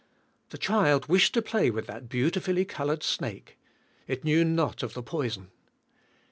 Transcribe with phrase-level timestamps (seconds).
[0.49, 3.59] The child wished to play with that beautifully colored snake.
[4.07, 5.51] It knew not of the poison.